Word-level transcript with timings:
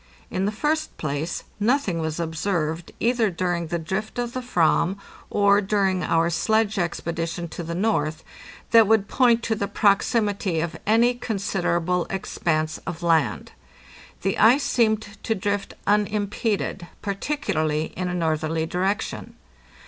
In 0.31 0.45
the 0.45 0.51
first 0.51 0.97
place, 0.97 1.43
nothing 1.59 1.99
was 1.99 2.19
observed, 2.19 2.91
either 2.99 3.29
during 3.29 3.67
the 3.67 3.77
drift 3.77 4.15
708 4.15 4.15
APPENDIX 4.15 4.35
of 4.35 4.53
the 4.55 4.59
Ayam 4.59 4.97
or 5.29 5.61
during 5.61 6.01
our 6.03 6.31
sledge 6.31 6.79
expedition 6.79 7.47
to 7.49 7.61
the 7.61 7.75
north, 7.75 8.23
that 8.71 8.87
would 8.87 9.07
point 9.07 9.43
to 9.43 9.53
the 9.53 9.67
proximity 9.67 10.59
of 10.59 10.75
any 10.87 11.13
considerable 11.13 12.07
expanse 12.09 12.79
of 12.87 13.03
land; 13.03 13.51
the 14.23 14.39
ice 14.39 14.63
seemed 14.63 15.03
to 15.21 15.35
drift 15.35 15.75
unimpeded, 15.85 16.87
particularly 17.03 17.93
in 17.95 18.07
a 18.09 18.15
northerly 18.15 18.65
direction. 18.65 19.35